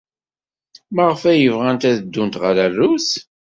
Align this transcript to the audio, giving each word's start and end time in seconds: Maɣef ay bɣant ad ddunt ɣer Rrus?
Maɣef 0.95 1.21
ay 1.31 1.49
bɣant 1.55 1.87
ad 1.89 1.97
ddunt 2.03 2.39
ɣer 2.43 2.55
Rrus? 2.71 3.09